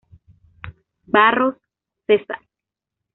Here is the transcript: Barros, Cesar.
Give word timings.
Barros, 1.15 1.57
Cesar. 2.07 2.39